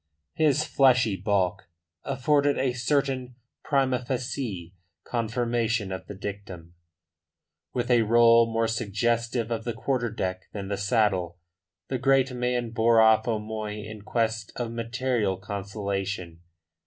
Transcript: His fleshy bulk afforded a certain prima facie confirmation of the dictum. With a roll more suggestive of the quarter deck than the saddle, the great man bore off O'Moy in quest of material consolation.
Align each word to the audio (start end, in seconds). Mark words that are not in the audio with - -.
His 0.33 0.63
fleshy 0.65 1.15
bulk 1.15 1.69
afforded 2.03 2.57
a 2.57 2.73
certain 2.73 3.35
prima 3.63 4.03
facie 4.03 4.73
confirmation 5.03 5.91
of 5.91 6.07
the 6.07 6.15
dictum. 6.15 6.73
With 7.75 7.91
a 7.91 8.01
roll 8.01 8.51
more 8.51 8.67
suggestive 8.67 9.51
of 9.51 9.63
the 9.63 9.73
quarter 9.73 10.09
deck 10.09 10.45
than 10.53 10.69
the 10.69 10.75
saddle, 10.77 11.37
the 11.87 11.99
great 11.99 12.33
man 12.33 12.71
bore 12.71 12.99
off 12.99 13.27
O'Moy 13.27 13.75
in 13.83 14.01
quest 14.01 14.51
of 14.55 14.71
material 14.71 15.37
consolation. 15.37 16.41